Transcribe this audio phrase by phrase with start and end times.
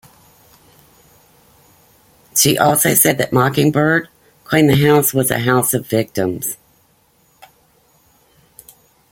[2.35, 4.09] She also said that Mockingbird
[4.45, 6.57] claimed the House was a house of victims.